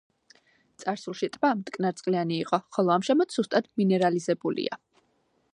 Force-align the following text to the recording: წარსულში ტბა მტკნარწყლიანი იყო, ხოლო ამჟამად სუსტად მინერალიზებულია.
წარსულში 0.83 1.29
ტბა 1.35 1.51
მტკნარწყლიანი 1.59 2.41
იყო, 2.47 2.61
ხოლო 2.79 2.97
ამჟამად 2.97 3.37
სუსტად 3.39 3.71
მინერალიზებულია. 3.83 4.85